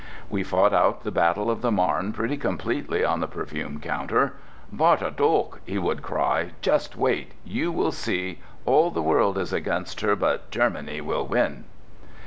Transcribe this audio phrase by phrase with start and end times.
[0.31, 4.33] We fought out the battle of the Marne pretty completely on the perfume counter.
[4.75, 6.53] "Warte doch!" he would cry.
[6.63, 7.33] "Just wait!
[7.45, 8.39] You will see!
[8.65, 11.65] All the world is against her, but Germany will win!"